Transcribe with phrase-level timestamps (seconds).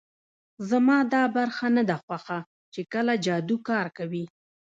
[0.69, 2.37] زما دا برخه نه ده خوښه
[2.73, 4.25] چې کله جادو کار کوي